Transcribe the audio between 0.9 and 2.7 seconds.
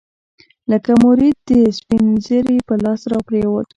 مريد د سپينږيري